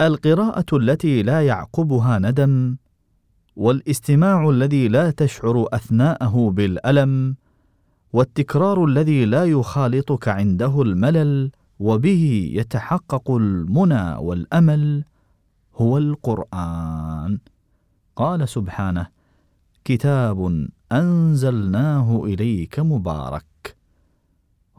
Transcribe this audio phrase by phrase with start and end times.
[0.00, 2.76] القراءة التي لا يعقبها ندم
[3.56, 7.36] والاستماع الذي لا تشعر أثناءه بالألم
[8.12, 15.04] والتكرار الذي لا يخالطك عنده الملل وبه يتحقق المنى والأمل
[15.74, 17.38] هو القرآن.
[18.16, 19.06] قال سبحانه
[19.84, 23.76] كتاب أنزلناه إليك مبارك.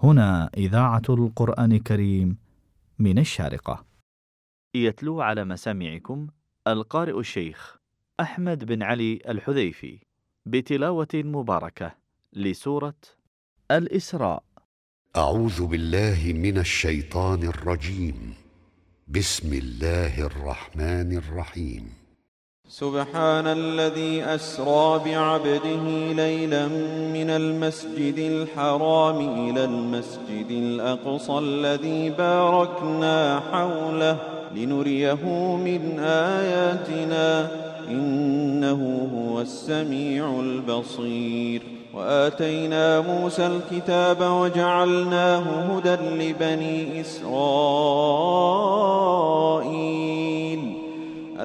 [0.04, 2.38] هنا إذاعة القرآن الكريم
[3.00, 3.85] من الشارقة.
[4.84, 6.28] يتلو على مسامعكم
[6.68, 7.78] القارئ الشيخ
[8.20, 10.00] أحمد بن علي الحذيفي
[10.46, 11.96] بتلاوة مباركة
[12.34, 12.96] لسورة
[13.72, 14.44] الإسراء.
[15.16, 18.34] أعوذ بالله من الشيطان الرجيم.
[19.08, 22.05] بسم الله الرحمن الرحيم.
[22.70, 26.68] سبحان الذي أسرى بعبده ليلا
[27.14, 29.20] من المسجد الحرام
[29.50, 34.18] إلى المسجد الأقصى الذي باركنا حوله
[34.56, 37.52] لنريه من آياتنا
[37.90, 41.62] إنه هو السميع البصير.
[41.94, 47.26] وآتينا موسى الكتاب وجعلناه هدى لبني إسرائيل.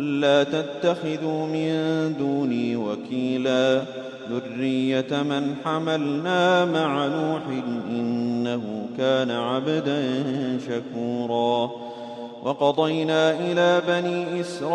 [0.01, 1.73] ألا تتخذوا من
[2.19, 3.83] دوني وكيلا.
[4.31, 7.43] ذرية من حملنا مع نوح
[7.91, 10.03] إنه كان عبدا
[10.67, 11.71] شكورا.
[12.45, 14.69] وقضينا إلى بني إسرائيل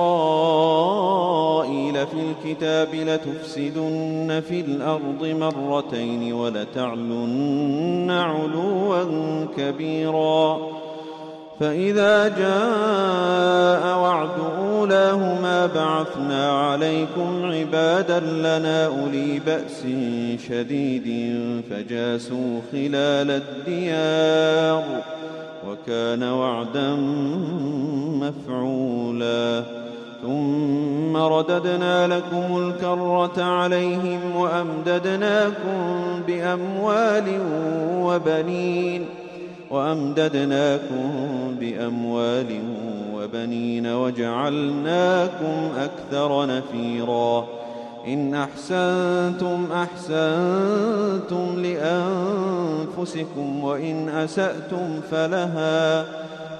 [1.93, 10.59] في الكتاب لتفسدن في الأرض مرتين ولتعلن علوا كبيرا.
[11.59, 19.83] فإذا جاء وعد أولاهما بعثنا عليكم عبادا لنا أولي بأس
[20.49, 21.35] شديد
[21.69, 24.83] فجاسوا خلال الديار
[25.69, 26.95] وكان وعدا
[28.21, 29.63] مفعولا.
[30.21, 37.39] ثم رددنا لكم الكرة عليهم وأمددناكم بأموال
[38.01, 39.05] وبنين.
[39.71, 41.09] وأمددناكم
[41.59, 42.59] بأموال
[43.15, 47.47] وبنين وجعلناكم أكثر نفيراً.
[48.07, 56.05] إن أحسنتم أحسنتم لأنفسكم وإن أسأتم فلها.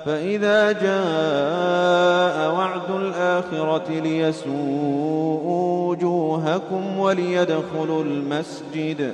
[0.05, 9.13] فإذا جاء وعد الآخرة ليسوءوا وجوهكم وليدخلوا المسجد.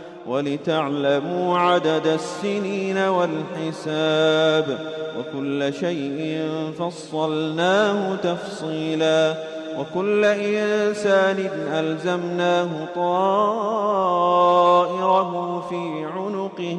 [0.27, 4.79] ولتعلموا عدد السنين والحساب
[5.19, 6.49] وكل شيء
[6.79, 14.11] فصلناه تفصيلاً وكل إنسان ألزمناه طائره
[15.69, 16.77] في عنقه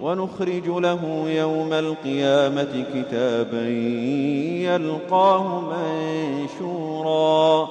[0.00, 3.68] ونخرج له يوم القيامة كتابا
[4.64, 5.60] يلقاه
[6.40, 7.68] منشورا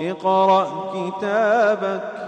[0.00, 2.27] اقرأ كتابك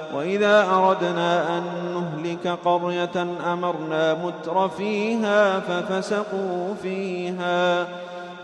[0.15, 1.63] وإذا أردنا أن
[1.93, 7.87] نهلك قرية أمرنا متر فيها ففسقوا فيها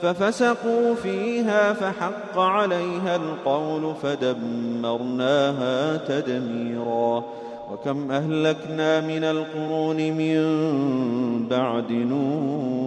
[0.01, 7.23] ففسقوا فيها فحق عليها القول فدمرناها تدميرا.
[7.71, 10.37] وكم أهلكنا من القرون من
[11.47, 12.86] بعد نوح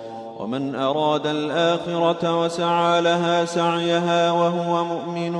[0.41, 5.35] ومن أراد الآخرة وسعى لها سعيها وهو مؤمن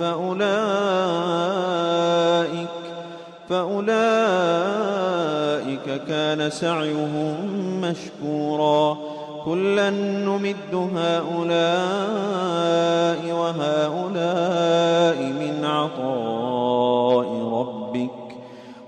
[0.00, 0.54] فأولئك
[3.48, 3.94] فأولئك
[6.08, 7.34] كان سعيهم
[7.80, 8.96] مشكورا.
[9.44, 11.34] كلا نمد هؤلاء
[13.32, 18.10] وهؤلاء من عطاء ربك.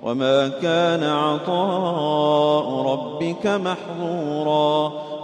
[0.02, 4.92] وما كان عطاء ربك محظورا.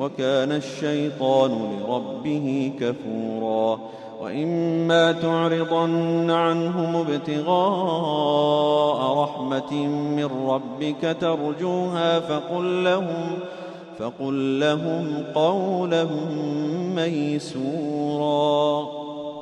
[0.00, 3.78] وكان الشيطان لربه كفوراً.
[4.22, 8.42] وإما تعرضن عنهم ابتغاء
[9.22, 13.38] رحمة من ربك ترجوها فقل لهم
[13.98, 16.06] فقل لهم قولا
[16.96, 19.05] ميسورا.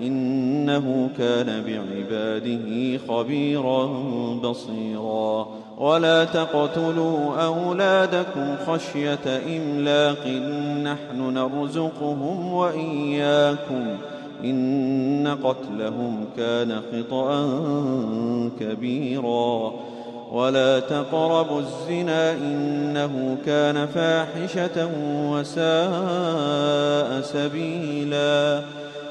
[0.00, 3.86] إنه كان بعباده خبيرا
[4.42, 5.48] بصيرا.
[5.78, 10.26] ولا تقتلوا أولادكم خشية إملاق
[10.84, 13.86] نحن نرزقهم وإياكم.
[14.44, 17.48] إن قتلهم كان خطأ
[18.60, 19.72] كبيراً.
[20.32, 24.90] ولا تقربوا الزنا إنه كان فاحشة
[25.30, 28.62] وساء سبيلا.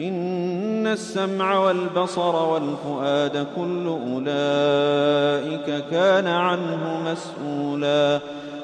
[0.00, 8.20] إن السمع والبصر والفؤاد كل أولئك كان عنه مسؤولا.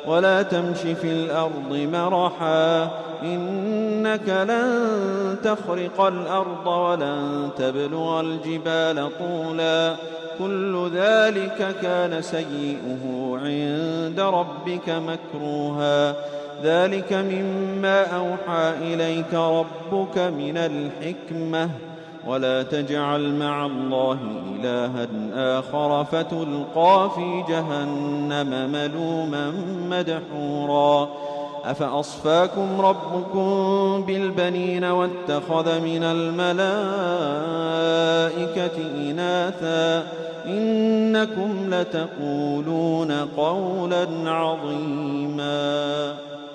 [0.07, 2.91] ولا تمش في الأرض مرحا
[3.23, 9.95] إنك لن تخرق الأرض ولن تبلغ الجبال طولا.
[10.39, 16.15] كل ذلك كان سيئه عند ربك مكروها.
[16.63, 21.71] ذلك مما أوحى إليك ربك من الحكمة.
[22.27, 24.19] ولا تجعل مع الله
[24.61, 25.07] إلها
[25.59, 29.53] آخر فتلقى في جهنم ملوما
[29.91, 31.09] مدحورا.
[31.65, 36.73] أفأصفاكم ربكم بالبنين واتخذ من الملائكة
[39.11, 40.07] إناثا؟
[40.47, 46.15] إنكم لتقولون قولا عظيما.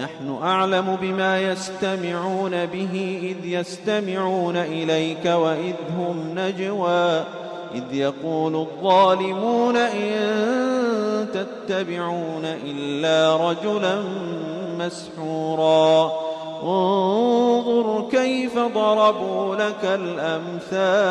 [0.00, 7.24] نحن أعلم بما يستمعون به إذ يستمعون إليك وإذ هم نجوى
[7.74, 14.02] إذ يقول الظالمون إن تتبعون إلا رجلا
[14.78, 16.12] مسحورا.
[16.62, 21.10] انظر كيف ضربوا لك الأمثال.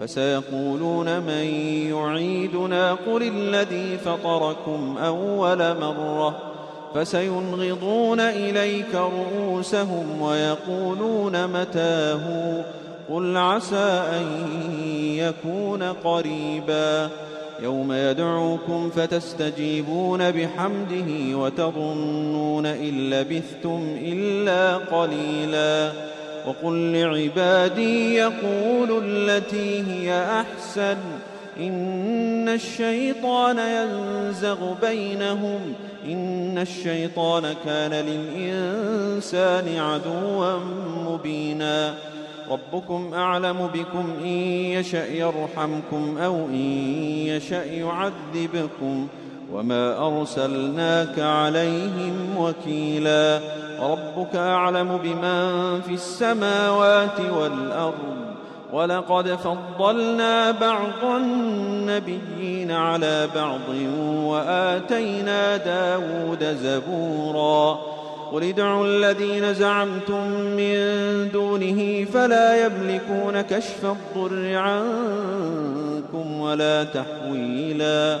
[0.00, 1.44] فسيقولون من
[1.90, 6.54] يعيدنا قل الذي فطركم أول مرة
[6.94, 12.64] فسينغضون إليك رؤوسهم ويقولون متاه
[13.10, 14.26] قل عسى أن
[15.16, 17.10] يكون قريبا
[17.62, 25.92] يوم يدعوكم فتستجيبون بحمده وتظنون إن لبثتم إلا قليلا
[26.46, 30.96] وقل لعبادي يقولوا التي هي أحسن.
[31.60, 35.60] إن الشيطان ينزغ بينهم.
[36.06, 40.58] إن الشيطان كان للإنسان عدوا
[41.06, 41.94] مبينا.
[42.50, 46.94] ربكم أعلم بكم إن يشأ يرحمكم أو إن
[47.26, 49.08] يشأ يعذبكم.
[49.52, 53.40] وما أرسلناك عليهم وكيلا.
[53.80, 58.14] ربك أعلم بمن في السماوات والأرض.
[58.72, 63.68] ولقد فضلنا بعض النبيين على بعض
[64.24, 67.78] وآتينا داود زبورا.
[68.32, 70.78] قل ادعوا الذين زعمتم من
[71.32, 78.20] دونه فلا يملكون كشف الضر عنكم ولا تحويلا.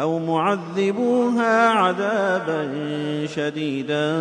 [0.00, 2.70] أو معذبوها عذابا
[3.26, 4.12] شديدا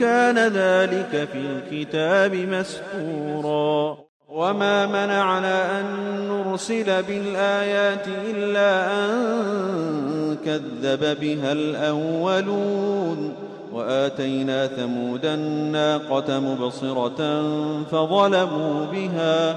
[0.00, 3.96] كان ذلك في الكتاب مسطورا.
[4.28, 5.84] وما منعنا أن
[6.28, 13.32] نرسل بالآيات إلا أن كذب بها الأولون.
[13.72, 17.42] وآتينا ثمود الناقة مبصرة
[17.90, 19.56] فظلموا بها.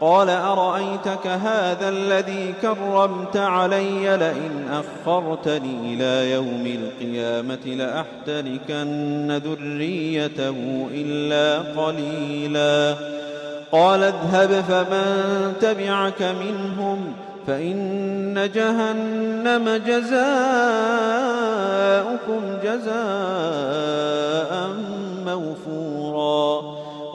[0.00, 12.96] قال أرأيتك هذا الذي كرمت علي لئن أخرتني إلى يوم القيامة لأحتركن ذريته إلا قليلا.
[13.72, 17.12] قال اذهب فمن تبعك منهم
[17.46, 20.16] فإن جهنم جزاؤكم
[22.64, 24.52] جزاء
[25.26, 26.75] موفورا.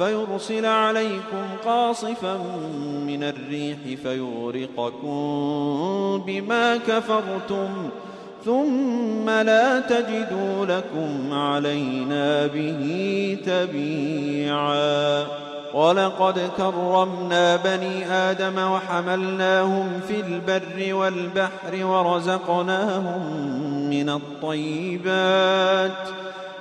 [0.00, 2.36] فيرسل عليكم قاصفا
[3.06, 5.10] من الريح فيغرقكم
[6.26, 7.68] بما كفرتم
[8.44, 15.26] ثم لا تجدوا لكم علينا به تبيعا.
[15.74, 23.22] ولقد كرمنا بني آدم وحملناهم في البر والبحر ورزقناهم
[23.90, 26.08] من الطيبات.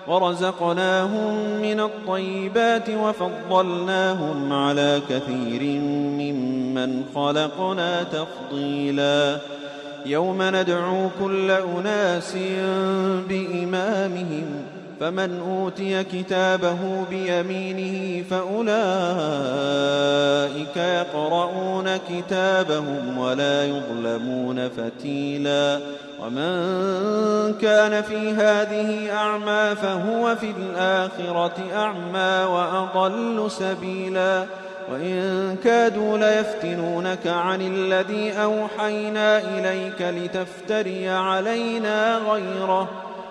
[0.09, 5.79] ورزقناهم من الطيبات وفضلناهم على كثير
[6.19, 9.37] ممن خلقنا تفضيلا.
[10.05, 12.33] يوم ندعو كل أناس
[13.29, 14.45] بإمامهم
[14.99, 18.69] فمن أوتي كتابه بيمينه فأولئك
[20.77, 25.79] يقرؤون كتابهم ولا يظلمون فتيلا.
[26.19, 34.45] ومن كان في هذه أعمى فهو في الآخرة أعمى وأضل سبيلا.
[34.91, 42.89] وإن كادوا ليفتنونك عن الذي أوحينا إليك لتفتري علينا غيره.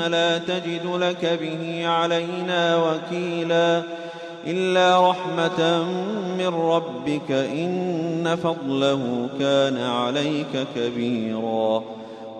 [0.00, 3.82] لا تجد لك به علينا وكيلا
[4.46, 5.84] إلا رحمة
[6.38, 11.82] من ربك إن فضله كان عليك كبيراً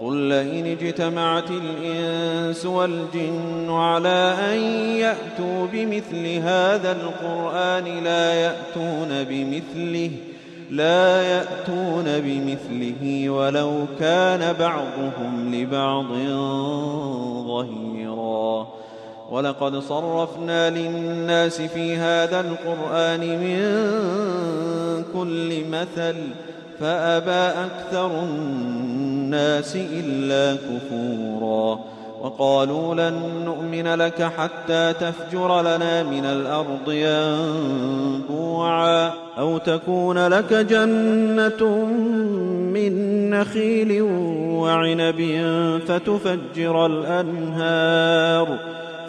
[0.03, 4.59] قل لئن اجتمعت الإنس والجن على أن
[4.99, 10.11] يأتوا بمثل هذا القرآن لا يأتون بمثله
[10.73, 16.07] لا يأتون بمثله ولو كان بعضهم لبعض
[17.47, 18.69] ظهيرا.
[19.31, 23.63] ولقد صرفنا للناس في هذا القرآن من
[25.15, 26.17] كل مثل
[26.81, 31.81] فأبى أكثر الناس إلا كفورا.
[32.23, 36.93] وقالوا لن نؤمن لك حتى تفجر لنا من الأرض
[38.29, 41.87] ينبوعا أو تكون لك جنة
[42.75, 44.03] من نخيل
[44.63, 45.43] وعنب
[45.87, 48.59] فتفجر الأنهار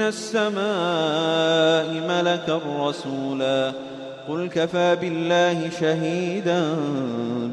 [0.00, 3.72] من السماء ملكا رسولا
[4.28, 6.62] قل كفى بالله شهيدا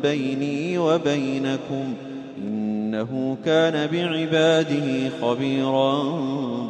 [0.03, 1.93] بيني وبينكم
[2.38, 6.03] إنه كان بعباده خبيرا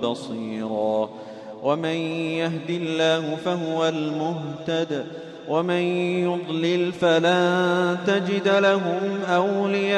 [0.04, 1.10] بصيرا
[1.64, 1.98] ومن
[2.40, 5.06] يهد الله فهو المهتد
[5.50, 5.82] ومن
[6.24, 9.98] يضلل فلن تجد لهم أولياء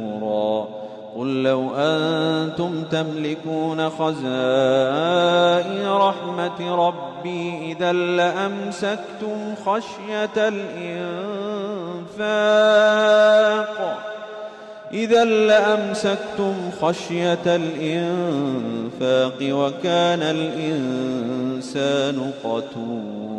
[1.17, 10.49] قل لو أنتم تملكون خزائن رحمة ربي إذا لأمسكتم خشية
[12.17, 13.97] الإنفاق.
[14.93, 23.30] إذا لأمسكتم خشية الإنفاق وكان الإنسان قتورا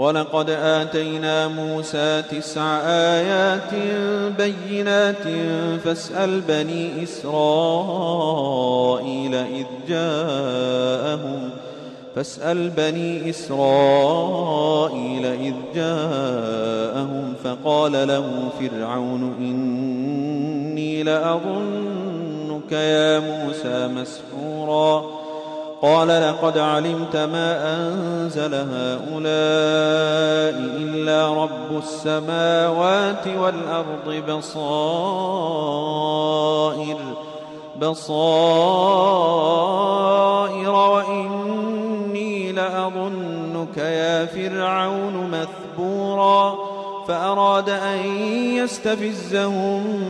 [0.00, 3.74] ولقد آتينا موسى تسع آيات
[4.38, 5.22] بينات
[5.84, 7.34] فاسأل بني إسرائيل
[9.34, 11.50] إذ جاءهم
[12.16, 25.19] فاسأل بني إسرائيل إذ جاءهم فقال له فرعون إني لأظنك يا موسى مسحورا
[25.82, 29.20] قال لقد علمت ما أنزل هؤلاء
[30.76, 35.60] إلا رب السماوات والأرض بصائر
[37.80, 38.30] بصائر
[40.70, 46.58] وإني لأظنك يا فرعون مثبورا
[47.08, 48.06] فأراد أن
[48.56, 50.09] يستفزهم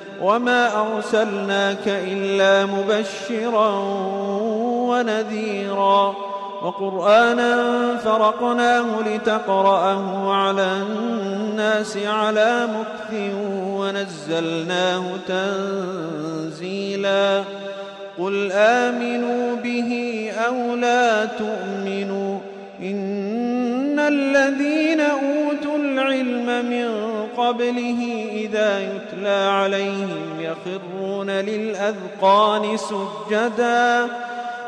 [0.21, 3.69] وما أرسلناك إلا مبشرا
[4.89, 6.15] ونذيرا
[6.61, 7.57] وقرآنا
[7.97, 13.13] فرقناه لتقرأه على الناس على مكث
[13.67, 15.03] ونزلناه
[16.47, 17.43] تنزيلا
[18.19, 22.39] قل آمنوا به أو لا تؤمنوا
[22.81, 27.00] إن الذين أوتوا العلم من
[27.41, 34.07] قبله إذا يتلى عليهم يخرون للأذقان سجدا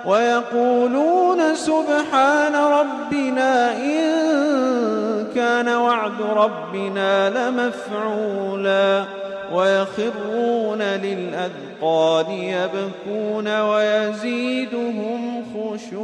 [0.05, 4.23] ويقولون سبحان ربنا إن
[5.35, 9.03] كان وعد ربنا لمفعولا
[9.53, 16.03] ويخرون للأذقان يبكون ويزيدهم خشوعا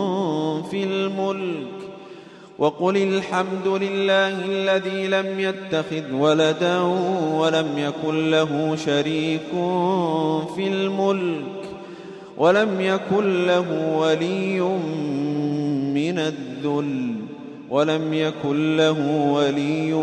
[0.61, 1.91] في الملك
[2.57, 6.81] وقل الحمد لله الذي لم يتخذ ولدا
[7.39, 9.49] ولم يكن له شريك
[10.55, 11.61] في الملك
[12.37, 14.61] ولم يكن له ولي
[15.93, 17.15] من الذل
[17.69, 19.93] ولم يكن له ولي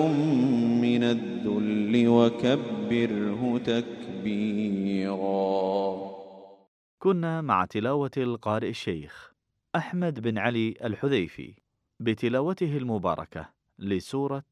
[0.83, 5.19] من الذل وكبره تكبيرا.
[6.99, 9.38] كنا مع تلاوة القارئ الشيخ.
[9.77, 11.55] أحمد بن علي الحذيفي
[12.01, 14.45] بتلاوته المباركة لسورة